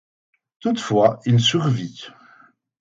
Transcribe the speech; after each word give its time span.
Toutefois, 0.61 1.19
il 1.27 1.39
survit. 1.39 2.07